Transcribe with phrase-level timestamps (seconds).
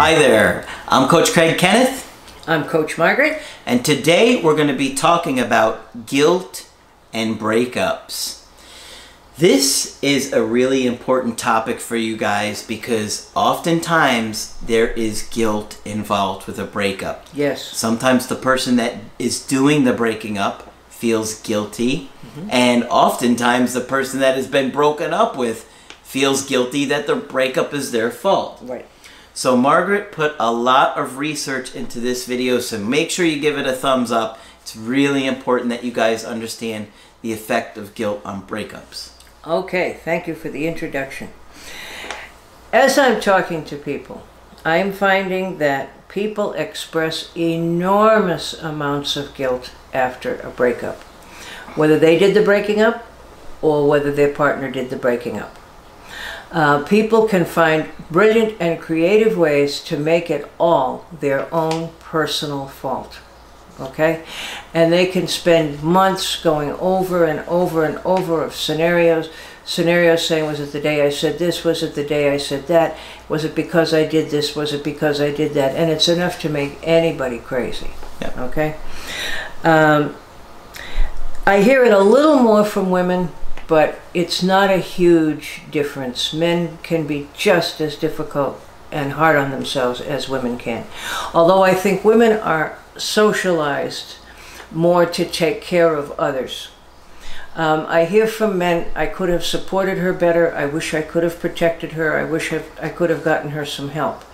[0.00, 2.10] Hi there, I'm Coach Craig Kenneth,
[2.48, 3.42] I'm Coach Margaret.
[3.66, 6.66] and today we're going to be talking about guilt
[7.12, 8.46] and breakups.
[9.36, 16.46] This is a really important topic for you guys because oftentimes there is guilt involved
[16.46, 17.26] with a breakup.
[17.34, 17.62] Yes.
[17.62, 22.48] Sometimes the person that is doing the breaking up feels guilty, mm-hmm.
[22.50, 25.70] and oftentimes the person that has been broken up with
[26.02, 28.60] feels guilty that the breakup is their fault.
[28.62, 28.86] Right.
[29.32, 33.56] So Margaret put a lot of research into this video, so make sure you give
[33.56, 34.38] it a thumbs up.
[34.60, 36.88] It's really important that you guys understand
[37.22, 39.12] the effect of guilt on breakups.
[39.46, 41.28] Okay, thank you for the introduction.
[42.72, 44.22] As I'm talking to people,
[44.64, 50.98] I'm finding that people express enormous amounts of guilt after a breakup,
[51.76, 53.06] whether they did the breaking up
[53.62, 55.56] or whether their partner did the breaking up.
[56.50, 62.66] Uh, people can find brilliant and creative ways to make it all their own personal
[62.66, 63.20] fault.
[63.78, 64.24] Okay?
[64.74, 69.30] And they can spend months going over and over and over of scenarios.
[69.64, 71.62] Scenarios saying, was it the day I said this?
[71.62, 72.98] Was it the day I said that?
[73.28, 74.56] Was it because I did this?
[74.56, 75.76] Was it because I did that?
[75.76, 77.90] And it's enough to make anybody crazy.
[78.20, 78.44] Yeah.
[78.44, 78.76] Okay?
[79.62, 80.16] Um,
[81.46, 83.30] I hear it a little more from women,
[83.70, 86.34] but it's not a huge difference.
[86.34, 88.60] Men can be just as difficult
[88.90, 90.84] and hard on themselves as women can.
[91.32, 94.16] Although I think women are socialized
[94.72, 96.70] more to take care of others.
[97.54, 100.52] Um, I hear from men, I could have supported her better.
[100.52, 102.18] I wish I could have protected her.
[102.18, 104.24] I wish I, could have gotten her some help.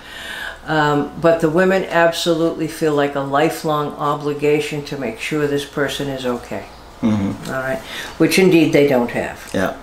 [0.65, 6.09] Um, but the women absolutely feel like a lifelong obligation to make sure this person
[6.09, 6.69] is okay.
[7.01, 7.51] Mm-hmm.
[7.51, 7.79] All right,
[8.19, 9.51] which indeed they don't have.
[9.53, 9.77] Yeah.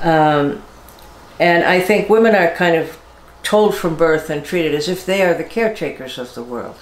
[0.00, 0.62] Um,
[1.38, 2.98] and I think women are kind of
[3.42, 6.76] told from birth and treated as if they are the caretakers of the world.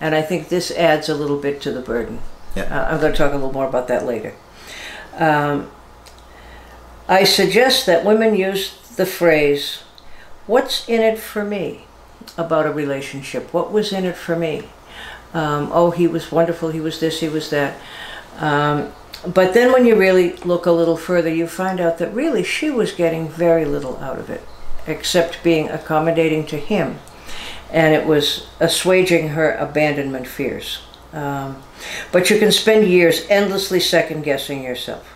[0.00, 2.20] And I think this adds a little bit to the burden.
[2.56, 2.64] Yeah.
[2.64, 4.34] Uh, I'm going to talk a little more about that later.
[5.14, 5.70] Um,
[7.08, 9.82] I suggest that women use the phrase,
[10.46, 11.86] What's in it for me
[12.36, 13.54] about a relationship?
[13.54, 14.68] What was in it for me?
[15.32, 17.78] Um, oh, he was wonderful, he was this, he was that.
[18.38, 18.92] Um,
[19.26, 22.70] but then when you really look a little further, you find out that really she
[22.70, 24.42] was getting very little out of it,
[24.86, 26.98] except being accommodating to him.
[27.70, 30.82] And it was assuaging her abandonment fears.
[31.12, 31.62] Um,
[32.10, 35.08] but you can spend years endlessly second guessing yourself.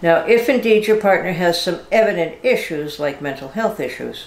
[0.00, 4.26] Now, if indeed your partner has some evident issues like mental health issues,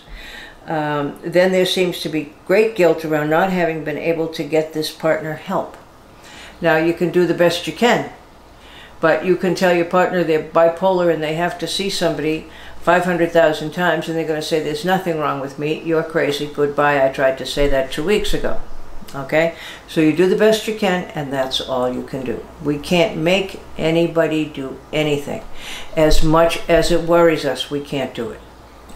[0.68, 4.74] um, then there seems to be great guilt around not having been able to get
[4.74, 5.78] this partner help.
[6.62, 8.12] Now, you can do the best you can,
[9.06, 12.48] but you can tell your partner they're bipolar and they have to see somebody
[12.82, 17.08] 500,000 times and they're going to say, There's nothing wrong with me, you're crazy, goodbye,
[17.08, 18.60] I tried to say that two weeks ago.
[19.14, 19.54] Okay?
[19.88, 22.44] So you do the best you can, and that's all you can do.
[22.64, 25.44] We can't make anybody do anything.
[25.96, 28.42] As much as it worries us, we can't do it.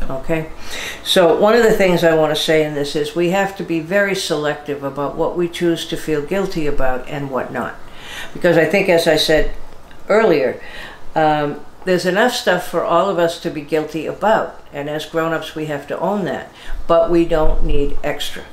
[0.10, 0.50] Okay?
[1.04, 3.64] So, one of the things I want to say in this is we have to
[3.64, 7.76] be very selective about what we choose to feel guilty about and what not.
[8.34, 9.54] Because I think, as I said
[10.10, 10.62] earlier,
[11.16, 14.62] um, there's enough stuff for all of us to be guilty about.
[14.74, 16.52] And as grown ups, we have to own that.
[16.88, 18.44] But we don't need extra.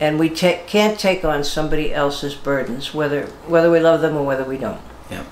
[0.00, 4.24] And we ta- can't take on somebody else's burdens, whether, whether we love them or
[4.24, 4.80] whether we don't.
[5.10, 5.24] Yeah.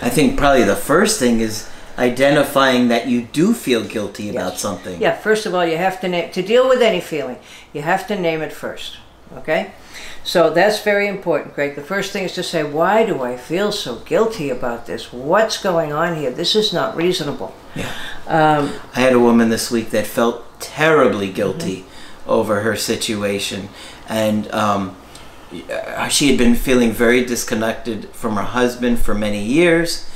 [0.00, 1.68] I think probably the first thing is
[1.98, 5.00] identifying that you do feel guilty about something.
[5.00, 7.38] Yeah, first of all, you have to name, to deal with any feeling,
[7.72, 8.98] you have to name it first.
[9.34, 9.72] Okay?
[10.24, 11.74] So that's very important, Craig.
[11.74, 15.12] The first thing is to say, why do I feel so guilty about this?
[15.12, 16.30] What's going on here?
[16.30, 17.54] This is not reasonable.
[17.74, 17.92] Yeah.
[18.26, 21.84] Um, I had a woman this week that felt terribly guilty
[22.26, 23.68] over her situation,
[24.08, 24.96] and um,
[25.70, 30.08] uh, she had been feeling very disconnected from her husband for many years,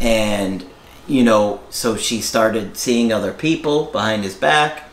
[0.00, 0.64] and
[1.08, 4.88] you know, so she started seeing other people behind his back,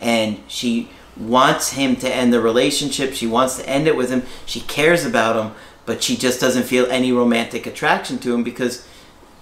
[0.00, 3.12] and she wants him to end the relationship.
[3.12, 4.22] She wants to end it with him.
[4.46, 5.54] She cares about him,
[5.86, 8.86] but she just doesn't feel any romantic attraction to him because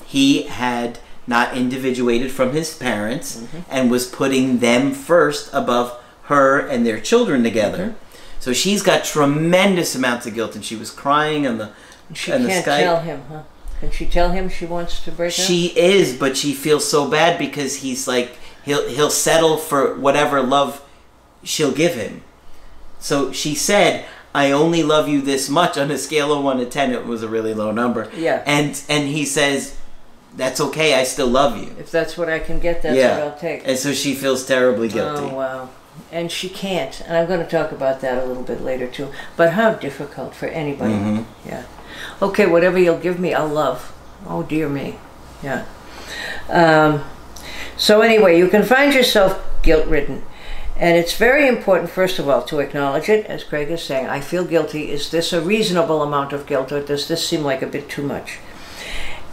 [0.07, 3.59] he had not individuated from his parents, mm-hmm.
[3.69, 7.95] and was putting them first above her and their children together.
[8.39, 11.73] So she's got tremendous amounts of guilt, and she was crying on the
[12.15, 12.79] She on the can't Skype.
[12.79, 13.43] tell him, huh?
[13.81, 15.35] Can she tell him she wants to break up?
[15.35, 20.43] She is, but she feels so bad because he's like he'll he'll settle for whatever
[20.43, 20.83] love
[21.47, 22.23] she'll give him.
[22.99, 24.05] So she said,
[24.35, 27.23] "I only love you this much." On a scale of one to ten, it was
[27.23, 28.11] a really low number.
[28.17, 28.43] Yeah.
[28.47, 29.77] And and he says,
[30.37, 30.95] "That's okay.
[30.95, 33.19] I still love you." If that's what I can get, that's yeah.
[33.19, 33.67] what I'll take.
[33.67, 35.23] And so she feels terribly guilty.
[35.23, 35.69] Oh wow.
[36.13, 37.01] And she can't.
[37.07, 39.09] And I'm going to talk about that a little bit later too.
[39.37, 40.93] But how difficult for anybody.
[40.93, 41.25] Mhm.
[41.47, 41.63] Yeah.
[42.21, 43.93] Okay, whatever you'll give me, I'll love.
[44.29, 44.99] Oh dear me.
[45.43, 45.65] Yeah.
[46.49, 47.05] Um,
[47.77, 50.23] so anyway, you can find yourself guilt-ridden.
[50.79, 54.07] And it's very important, first of all, to acknowledge it, as Craig is saying.
[54.07, 54.91] I feel guilty.
[54.91, 58.03] Is this a reasonable amount of guilt, or does this seem like a bit too
[58.03, 58.39] much?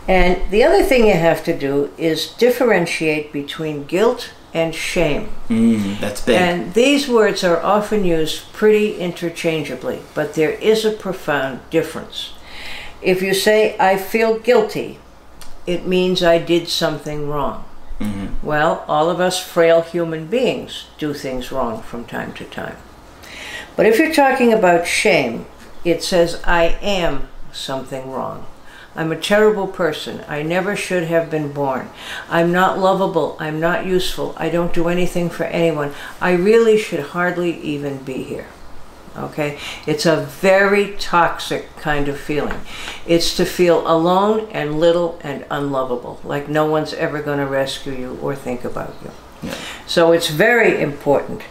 [0.07, 5.29] And the other thing you have to do is differentiate between guilt and shame.
[5.49, 6.35] Mm, that's big.
[6.35, 12.33] And these words are often used pretty interchangeably, but there is a profound difference.
[13.01, 14.99] If you say, I feel guilty,
[15.65, 17.65] it means I did something wrong.
[17.99, 18.29] Mhm.
[18.41, 22.77] Well, all of us frail human beings do things wrong from time to time.
[23.75, 25.45] But if you're talking about shame,
[25.83, 28.45] it says, I am something wrong.
[28.95, 30.23] I'm a terrible person.
[30.27, 31.89] I never should have been born.
[32.29, 33.35] I'm not lovable.
[33.39, 34.35] I'm not useful.
[34.37, 35.93] I don't do anything for anyone.
[36.21, 38.45] I really should hardly even be here.
[39.15, 39.59] Okay?
[39.85, 42.61] It's a very toxic kind of feeling.
[43.05, 47.93] It's to feel alone and little and unlovable, like no one's ever going to rescue
[47.93, 49.11] you or think about you.
[49.43, 49.55] Yeah.
[49.85, 51.41] So it's very important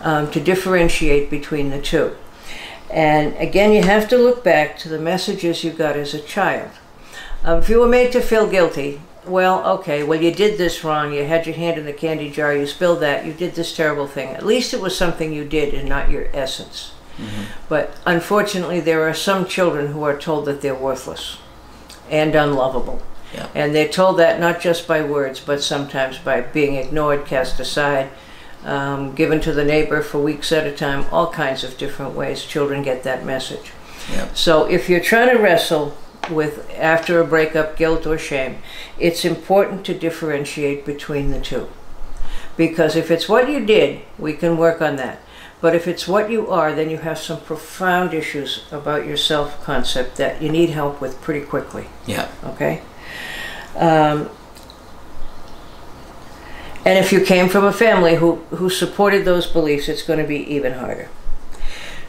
[0.00, 2.16] um, to differentiate between the two.
[2.90, 6.70] And again, you have to look back to the messages you got as a child.
[7.44, 11.12] Um, if you were made to feel guilty, well, okay, well, you did this wrong.
[11.12, 14.06] You had your hand in the candy jar, you spilled that, you did this terrible
[14.06, 14.30] thing.
[14.30, 16.92] At least it was something you did and not your essence.
[17.68, 21.38] But unfortunately, there are some children who are told that they're worthless
[22.10, 23.02] and unlovable.
[23.34, 23.48] Yeah.
[23.54, 28.10] And they're told that not just by words, but sometimes by being ignored, cast aside,
[28.64, 32.44] um, given to the neighbor for weeks at a time, all kinds of different ways
[32.44, 33.72] children get that message.
[34.10, 34.28] Yeah.
[34.34, 35.96] So if you're trying to wrestle
[36.30, 38.58] with, after a breakup, guilt or shame,
[38.98, 41.68] it's important to differentiate between the two.
[42.56, 45.20] Because if it's what you did, we can work on that.
[45.62, 49.62] But if it's what you are, then you have some profound issues about your self
[49.62, 52.28] concept that you need help with pretty quickly Yeah.
[52.44, 52.82] okay?
[53.76, 54.28] Um,
[56.84, 60.26] and if you came from a family who, who supported those beliefs, it's going to
[60.26, 61.08] be even harder.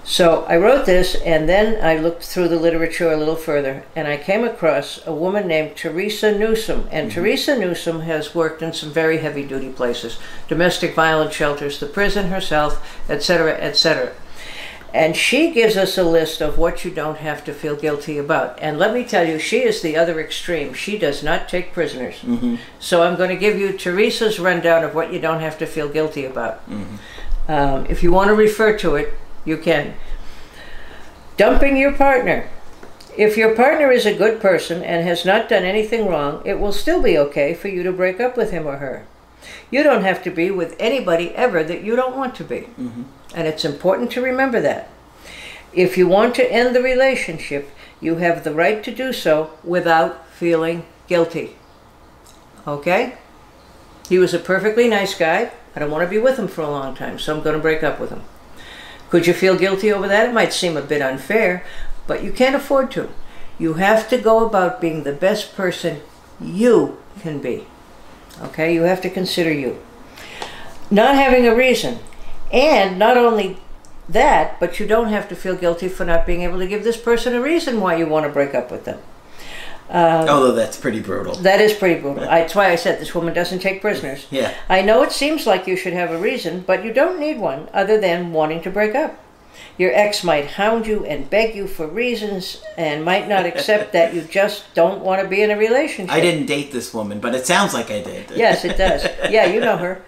[0.03, 4.07] So I wrote this, and then I looked through the literature a little further, and
[4.07, 6.89] I came across a woman named Teresa Newsom.
[6.91, 7.19] And mm-hmm.
[7.19, 12.27] Teresa Newsom has worked in some very heavy duty places domestic violence shelters, the prison
[12.27, 14.13] herself, etc., etc.
[14.93, 18.59] And she gives us a list of what you don't have to feel guilty about.
[18.61, 20.73] And let me tell you, she is the other extreme.
[20.73, 22.15] She does not take prisoners.
[22.19, 22.57] Mm-hmm.
[22.79, 25.89] So I'm going to give you Teresa's rundown of what you don't have to feel
[25.89, 26.69] guilty about.
[26.69, 27.51] Mm-hmm.
[27.51, 29.13] Um, if you want to refer to it,
[29.45, 29.95] you can.
[31.37, 32.49] Dumping your partner.
[33.17, 36.71] If your partner is a good person and has not done anything wrong, it will
[36.71, 39.05] still be okay for you to break up with him or her.
[39.69, 42.61] You don't have to be with anybody ever that you don't want to be.
[42.79, 43.03] Mm-hmm.
[43.35, 44.89] And it's important to remember that.
[45.73, 47.69] If you want to end the relationship,
[47.99, 51.55] you have the right to do so without feeling guilty.
[52.67, 53.17] Okay?
[54.07, 55.51] He was a perfectly nice guy.
[55.75, 57.61] I don't want to be with him for a long time, so I'm going to
[57.61, 58.21] break up with him.
[59.13, 60.27] Could you feel guilty over that?
[60.27, 61.63] It might seem a bit unfair,
[62.07, 63.09] but you can't afford to.
[63.59, 66.01] You have to go about being the best person
[66.41, 67.67] you can be.
[68.41, 68.73] Okay?
[68.73, 69.79] You have to consider you.
[70.89, 71.99] Not having a reason.
[72.51, 73.59] And not only
[74.09, 76.97] that, but you don't have to feel guilty for not being able to give this
[76.97, 78.99] person a reason why you want to break up with them.
[79.89, 81.35] Although that's pretty brutal.
[81.35, 82.23] That is pretty brutal.
[82.23, 84.25] I, that's why I said this woman doesn't take prisoners.
[84.31, 84.53] Yeah.
[84.69, 87.69] I know it seems like you should have a reason, but you don't need one
[87.73, 89.19] other than wanting to break up.
[89.77, 94.13] Your ex might hound you and beg you for reasons and might not accept that
[94.13, 96.13] you just don't want to be in a relationship.
[96.13, 98.31] I didn't date this woman, but it sounds like I did.
[98.35, 99.03] Yes, it does.
[99.31, 100.01] Yeah, you know her.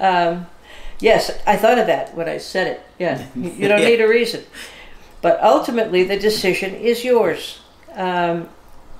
[0.00, 0.46] Um,
[1.00, 2.80] yes, I thought of that when I said it.
[2.98, 3.88] Yeah, you you don't Yeah.
[3.88, 4.44] need a reason.
[5.20, 7.60] But ultimately, the decision is yours.
[7.94, 8.48] Um,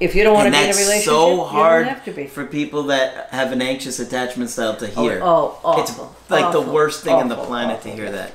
[0.02, 2.04] if you don't want and to be in a relationship, so hard you don't have
[2.06, 2.26] to be.
[2.26, 5.20] for people that have an anxious attachment style to Oh, hear.
[5.22, 5.82] oh, awful.
[5.82, 7.90] it's like the worst thing in the planet awful.
[7.90, 8.32] to hear that.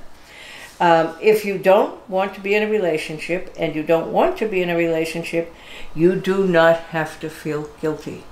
[0.79, 4.47] Um, if you don't want to be in a relationship and you don't want to
[4.47, 5.53] be in a relationship,
[5.95, 8.23] you do not have to feel guilty.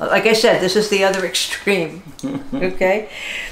[0.00, 2.02] Like I said, this is the other extreme.
[2.54, 3.08] okay?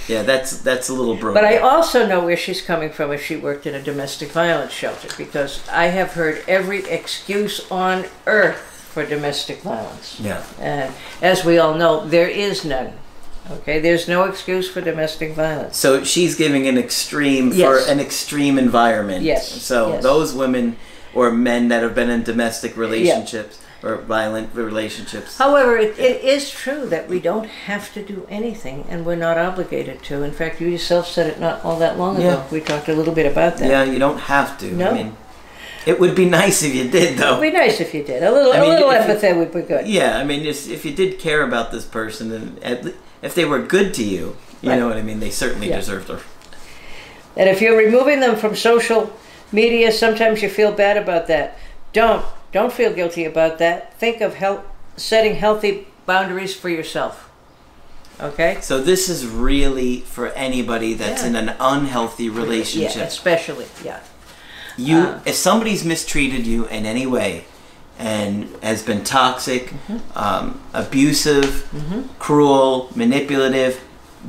[0.09, 1.41] Yeah, that's that's a little broken.
[1.41, 4.73] But I also know where she's coming from if she worked in a domestic violence
[4.73, 10.19] shelter because I have heard every excuse on earth for domestic violence.
[10.21, 10.43] yeah.
[10.61, 12.93] And as we all know, there is none.
[13.51, 13.81] Okay?
[13.81, 15.77] There's no excuse for domestic violence.
[15.77, 17.67] So she's giving an extreme Yes.
[17.87, 19.23] for an extreme environment.
[19.25, 20.03] Yes, So yes.
[20.03, 20.77] those women
[21.13, 25.37] or men that have been in domestic relationships or violent relationships.
[25.39, 29.37] However, it, it is true that we don't have to do anything and we're not
[29.37, 30.23] obligated to.
[30.23, 32.25] In fact, you yourself said it not all that long ago.
[32.27, 32.45] Yeah.
[32.51, 33.69] We talked a little bit about that.
[33.69, 34.73] Yeah, you don't have to.
[34.73, 34.91] No.
[34.91, 35.17] I mean,
[35.87, 37.39] it would be nice if you did, though.
[37.39, 38.23] It'd be nice if you did.
[38.23, 39.87] A little, I mean, a little if you- empathy would be good.
[39.87, 43.45] Yeah, I mean, if, if you did care about this person, and at, if they
[43.45, 44.79] were good to you, you Right.
[44.79, 45.21] know what I mean.
[45.21, 45.77] They certainly Yeah.
[45.77, 46.21] deserve to.
[47.37, 49.13] And if you're removing them from social
[49.53, 51.59] media, sometimes you feel bad about that.
[51.93, 52.25] Don't.
[52.53, 53.99] Don't feel guilty about that.
[53.99, 54.37] Think of
[54.97, 57.29] setting healthy boundaries for yourself.
[58.21, 58.59] Okay?
[58.61, 61.29] So this is really for anybody that's Yeah.
[61.31, 63.03] in an unhealthy Yeah, relationship.
[63.09, 63.67] especially.
[63.85, 63.99] Yeah.
[64.77, 67.45] You, Uh, if somebody's mistreated you in any way,
[67.99, 70.19] and has been toxic, Mm-hmm.
[70.19, 71.69] um, abusive,
[72.19, 73.81] cruel, manipulative,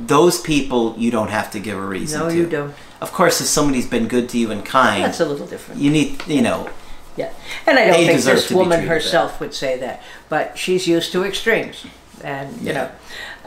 [0.08, 2.36] those people you don't have to give a reason No, to.
[2.36, 2.74] you don't.
[3.02, 5.82] Of course, if somebody's been good to you and kind, That's a little different.
[5.82, 6.70] you need, you know,
[7.18, 7.30] Yeah,
[7.66, 11.86] and I don't think this woman herself would say that, but she's used to extremes,
[12.24, 12.90] and you Yeah.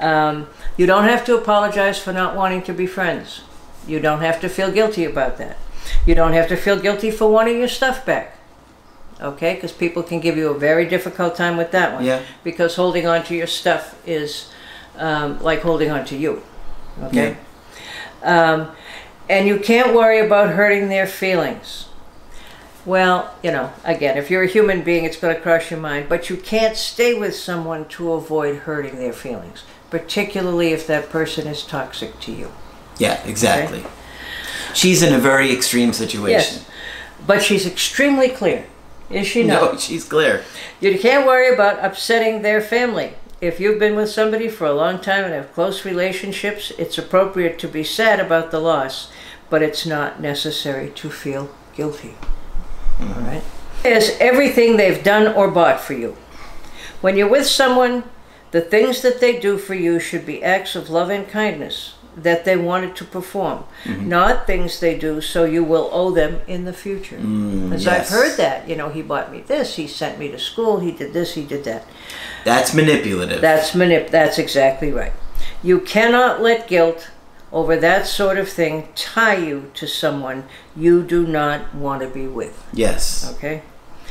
[0.00, 0.46] know, um,
[0.78, 3.42] you don't have to apologize for not wanting to be friends.
[3.86, 5.56] You don't have to feel guilty about that.
[6.06, 8.36] You don't have to feel guilty for wanting your stuff back.
[9.20, 12.04] Okay, because people can give you a very difficult time with that one.
[12.04, 12.22] Yeah.
[12.44, 14.50] Because holding on to your stuff is
[14.96, 16.42] um, like holding on to you.
[17.02, 17.36] Okay.
[18.22, 18.70] Um,
[19.28, 21.88] and you can't worry about hurting their feelings.
[22.84, 26.08] Well, you know, again, if you're a human being, it's going to cross your mind,
[26.08, 31.46] but you can't stay with someone to avoid hurting their feelings, particularly if that person
[31.46, 32.52] is toxic to you.
[32.98, 33.84] yeah, exactly.
[34.74, 36.62] She's in a very extreme situation.
[36.62, 36.70] Yes.
[37.26, 38.66] But she's extremely clear,
[39.10, 39.72] is she not?
[39.72, 40.44] No, she's clear.
[40.80, 43.14] You can't worry about upsetting their family.
[43.40, 47.58] If you've been with somebody for a long time and have close relationships, it's appropriate
[47.60, 49.10] to be sad about the loss,
[49.48, 52.14] but it's not necessary to feel guilty.
[52.98, 53.12] Mm-hmm.
[53.12, 53.44] All right?
[53.84, 56.16] Is everything they've done or bought for you.
[57.00, 58.04] When you're with someone,
[58.50, 62.44] the things that they do for you should be acts of love and kindness that
[62.44, 66.72] they wanted to perform, not things they do so you will owe them in the
[66.72, 67.16] future.
[67.16, 68.68] Because I've heard that.
[68.68, 71.44] You know, he bought me this, he sent me to school, he did this, he
[71.44, 71.84] did that.
[72.44, 73.40] That's manipulative.
[73.40, 74.10] That's manip.
[74.10, 75.12] That's exactly right.
[75.62, 77.10] You cannot let guilt
[77.52, 80.44] over that sort of thing tie you to someone
[80.76, 82.62] you do not want to be with.
[82.72, 83.32] yes.
[83.36, 83.62] Okay.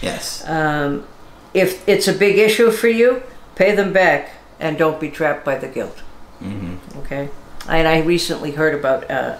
[0.01, 0.47] Yes.
[0.47, 1.07] Um,
[1.53, 3.23] if it's a big issue for you,
[3.55, 6.03] pay them back and don't be trapped by the guilt.
[6.41, 6.99] Mm-hmm.
[6.99, 7.29] Okay.
[7.67, 9.39] And I recently heard about uh,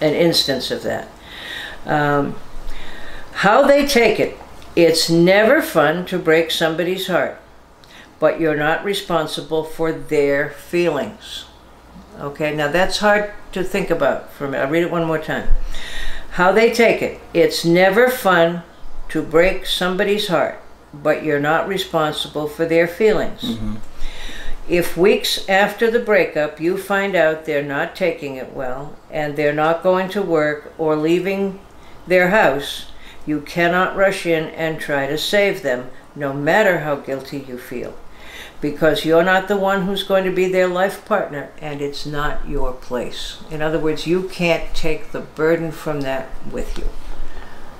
[0.00, 1.08] an instance of that.
[1.86, 2.36] Um,
[3.32, 4.38] how they take it,
[4.76, 7.40] it's never fun to break somebody's heart,
[8.18, 11.46] but you're not responsible for their feelings.
[12.18, 14.58] Okay, now that's hard to think about for me.
[14.58, 15.48] I'll read it one more time.
[16.32, 18.62] How they take it, it's never fun
[19.10, 20.60] to break somebody's heart,
[20.92, 23.58] but you're not responsible for their feelings.
[24.68, 29.52] If weeks after the breakup you find out they're not taking it well and they're
[29.52, 31.60] not going to work or leaving
[32.06, 32.86] their house,
[33.26, 37.94] you cannot rush in and try to save them, no matter how guilty you feel.
[38.62, 42.48] Because you're not the one who's going to be their life partner and it's not
[42.48, 43.42] your place.
[43.50, 46.88] In other words, you can't take the burden from that with you.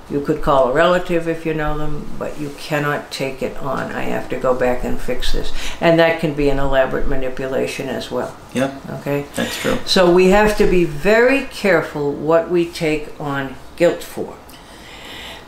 [0.09, 3.91] You could call a relative if you know them, but you cannot take it on.
[3.91, 5.51] I have to go back and fix this.
[5.81, 8.37] And that can be an elaborate manipulation as well.
[8.53, 8.89] Yep.
[8.89, 9.25] Okay?
[9.35, 9.79] That's true.
[9.85, 14.37] So we have to be very careful what we take on guilt for.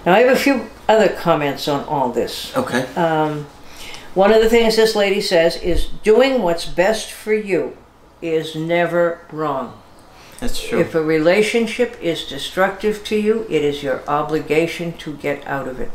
[0.05, 2.55] Now, I have a few other comments on all this.
[2.57, 2.87] Okay.
[2.95, 3.45] Um,
[4.15, 7.77] one of the things this lady says is doing what's best for you
[8.21, 9.79] is never wrong.
[10.39, 10.79] That's true.
[10.79, 15.79] If a relationship is destructive to you, it is your obligation to get out of
[15.79, 15.91] it.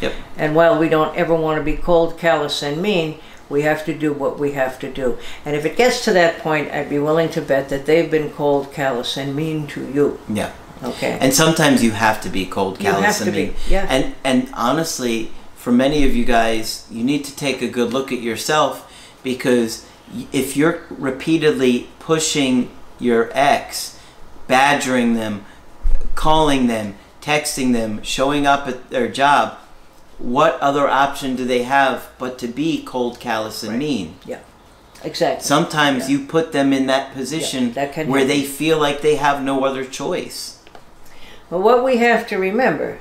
[0.00, 0.12] Yep.
[0.36, 3.96] And while we don't ever want to be cold, callous, and mean, we have to
[3.96, 5.18] do what we have to do.
[5.44, 8.30] And if it gets to that point, I'd be willing to bet that they've been
[8.30, 10.18] cold, callous, and mean to you.
[10.28, 10.52] yeah.
[10.82, 11.18] Okay.
[11.20, 13.54] And sometimes you have to be cold, You have callous, to and be, mean.
[13.68, 13.86] yeah.
[13.90, 18.10] And and honestly, for many of you guys, you need to take a good look
[18.12, 18.90] at yourself
[19.22, 19.84] because
[20.32, 23.98] if you're repeatedly pushing your ex,
[24.46, 25.44] badgering them,
[26.14, 29.56] calling them, texting them, showing up at their job,
[30.18, 33.78] what other option do they have but to be cold, callous, and Right.
[33.78, 34.14] mean?
[34.26, 34.38] yeah.
[35.02, 35.42] Exactly.
[35.46, 36.18] Sometimes Yeah.
[36.18, 38.36] you put them in that position Yeah, that can where happen.
[38.36, 40.58] they feel like they have no other choice.
[41.48, 42.98] But what we have to remember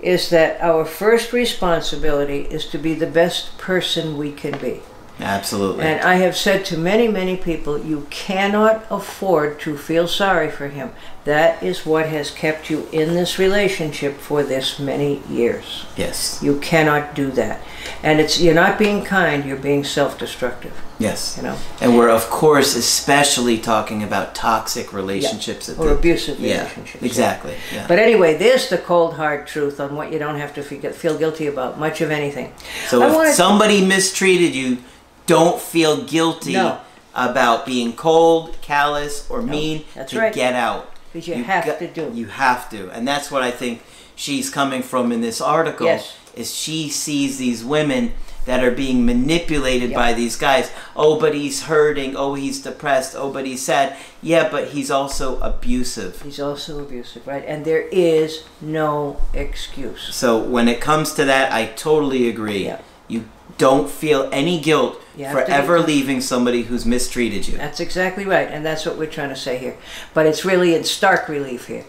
[0.00, 4.80] is that our first responsibility is to be the best person we can be.
[5.20, 5.84] Absolutely.
[5.84, 10.68] And I have said to many, many people, you cannot afford to feel sorry for
[10.68, 10.90] him.
[11.24, 15.86] That is what has kept you in this relationship for this many years.
[15.96, 16.40] yes.
[16.42, 17.60] You cannot do that.
[18.02, 21.34] And it's you're not being kind, you're being self-destructive, Yes.
[21.36, 26.40] you know, And we're of course especially talking about toxic relationships at or the- abusive
[26.40, 26.58] Yeah.
[26.62, 27.04] relationships.
[27.04, 27.54] Exactly.
[27.72, 27.84] Yeah.
[27.86, 30.62] But anyway, there's the cold hard truth on what you don't have to
[30.92, 32.52] feel guilty about much of anything.
[32.88, 34.78] So I if wanna- somebody mistreated you,
[35.26, 36.78] don't feel guilty No.
[37.14, 40.32] about being cold, callous, or mean that's to right.
[40.32, 40.88] get out.
[41.12, 42.10] Because you, have got- to do.
[42.14, 43.82] You have to, and that's what I think
[44.16, 45.86] she's coming from in this article.
[45.86, 46.16] Yes.
[46.34, 48.14] Is she sees these women
[48.46, 49.96] that are being manipulated Yeah.
[49.98, 50.70] by these guys.
[50.96, 52.16] Oh, but he's hurting.
[52.16, 53.14] Oh, he's depressed.
[53.16, 53.96] Oh, but he's sad.
[54.22, 56.22] Yeah, but he's also abusive.
[56.22, 57.44] He's also abusive, right?
[57.46, 60.12] And there is no excuse.
[60.14, 62.64] So when it comes to that, I totally agree.
[62.64, 62.80] Yeah.
[63.12, 63.28] You
[63.58, 67.58] don't feel any guilt for ever leaving somebody who's mistreated you.
[67.58, 69.76] That's exactly right, and that's what we're trying to say here.
[70.14, 71.84] But it's really in stark relief here,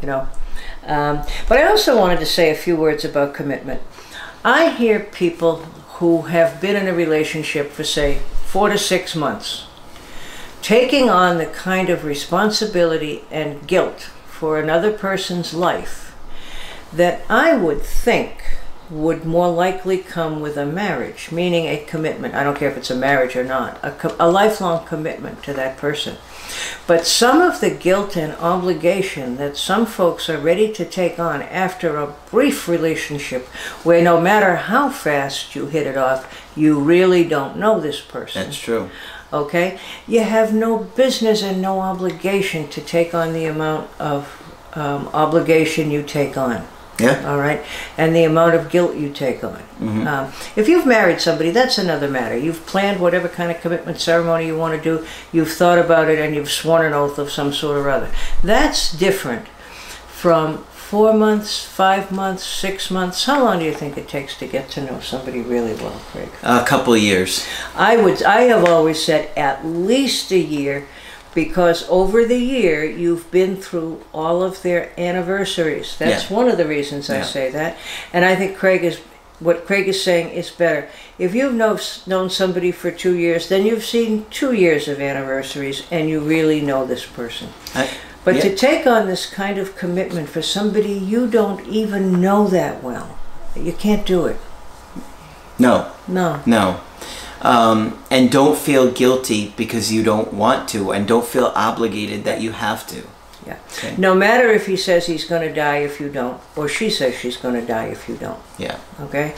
[0.00, 0.28] you know.
[0.84, 3.82] Um, but I also wanted to say a few words about commitment.
[4.44, 5.56] I hear people
[5.98, 9.66] who have been in a relationship for, say, four to six months
[10.62, 16.14] taking on the kind of responsibility and guilt for another person's life
[16.92, 18.58] that I would think
[18.90, 22.34] would more likely come with a marriage, meaning a commitment.
[22.34, 25.52] I don't care if it's a marriage or not, a, co- a lifelong commitment to
[25.54, 26.16] that person.
[26.86, 31.42] But some of the guilt and obligation that some folks are ready to take on
[31.42, 33.46] after a brief relationship,
[33.84, 38.44] where no matter how fast you hit it off, you really don't know this person
[38.44, 38.88] That's true.
[39.32, 39.78] okay?
[40.06, 44.42] You have no business and no obligation to take on the amount of
[44.74, 46.66] um, obligation you take on,
[46.98, 47.30] Yeah.
[47.30, 47.64] all right?
[47.96, 49.62] And the amount of guilt you take on.
[49.80, 52.36] Um, if you've married somebody, that's another matter.
[52.36, 56.18] You've planned whatever kind of commitment ceremony you want to do, you've thought about it,
[56.18, 58.10] and you've sworn an oath of some sort or other.
[58.42, 59.46] That's different
[60.08, 63.26] from four months, five months, six months.
[63.26, 66.30] How long do you think it takes to get to know somebody really well, Craig?
[66.42, 67.46] A couple of years.
[67.76, 70.88] I would I have always said at least a year
[71.34, 75.96] because over the year you've been through all of their anniversaries.
[75.98, 76.36] That's Yeah.
[76.36, 77.76] one of the reasons I say that.
[78.12, 78.98] And I think Craig is
[79.40, 80.88] what Craig is saying is better.
[81.18, 85.84] If you've know, known somebody for 2 years, then you've seen 2 years of anniversaries
[85.92, 87.48] and you really know this person.
[87.74, 87.88] I,
[88.24, 88.42] But yeah.
[88.42, 93.16] to take on this kind of commitment for somebody you don't even know that well,
[93.54, 94.36] you can't do it.
[95.58, 96.40] no, No.
[96.44, 96.80] no.
[97.40, 102.40] Um, and don't feel guilty because you don't want to, and don't feel obligated that
[102.40, 103.04] you have to.
[103.46, 103.58] Yeah.
[103.78, 103.94] Okay.
[103.96, 107.14] No matter if he says he's going to die if you don't, or she says
[107.14, 108.42] she's going to die if you don't.
[108.58, 108.78] Yeah.
[109.00, 109.34] Okay?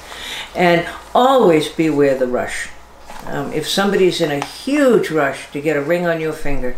[0.57, 2.71] And always beware the rush.
[3.27, 6.77] Um, if somebody's in a huge rush to get a ring on your finger,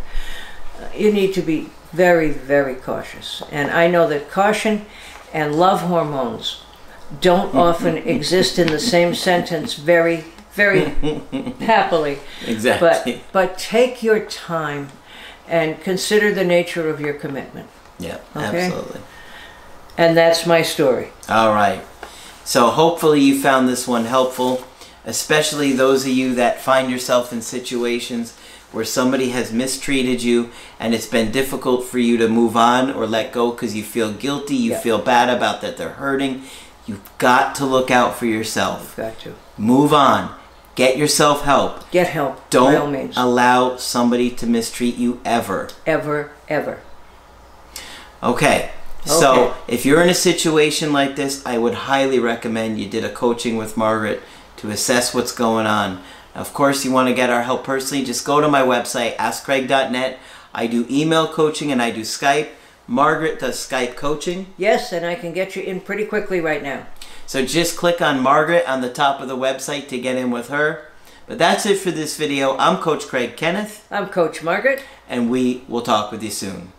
[0.78, 3.42] uh, you need to be very, very cautious.
[3.50, 4.84] And I know that caution
[5.32, 6.62] and love hormones
[7.20, 10.84] don't often exist in the same sentence very, very
[11.60, 12.18] happily.
[12.46, 13.22] Exactly.
[13.32, 14.88] But but take your time
[15.48, 17.68] and consider the nature of your commitment.
[17.98, 18.18] yeah.
[18.36, 18.66] Okay.
[18.66, 19.00] Absolutely.
[19.98, 21.08] And that's my story.
[21.28, 21.82] All right.
[22.44, 24.64] So hopefully you found this one helpful,
[25.04, 28.36] especially those of you that find yourself in situations
[28.72, 33.06] where somebody has mistreated you and it's been difficult for you to move on or
[33.06, 34.80] let go because you feel guilty, you Yeah.
[34.80, 36.42] feel bad about that they're hurting.
[36.86, 38.94] You've got to look out for yourself.
[38.96, 40.34] You've Got to Move on.
[40.74, 41.90] Get yourself help.
[41.90, 42.48] get help.
[42.48, 45.68] Don't allow somebody to mistreat you ever.
[45.86, 46.80] ever, ever.
[48.22, 48.70] Okay.
[49.04, 53.10] So if you're in a situation like this, I would highly recommend you did a
[53.12, 54.22] coaching with Margaret
[54.58, 56.02] to assess what's going on.
[56.34, 60.18] Of course, you want to get our help personally, just go to my website, askcraig.net.
[60.54, 62.48] I do email coaching and I do Skype.
[62.86, 64.46] Margaret does Skype coaching.
[64.56, 66.86] Yes, and I can get you in pretty quickly right now.
[67.32, 70.50] So just click on Margaret on the top of the website to get in with
[70.50, 70.88] her.
[71.26, 72.58] But that's it for this video.
[72.58, 74.84] I'm Coach Craig Kenneth, I'm Coach Margaret.
[75.08, 76.72] and we will talk with you soon.